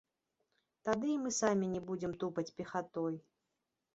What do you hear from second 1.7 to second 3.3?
не будзем тупаць пехатой.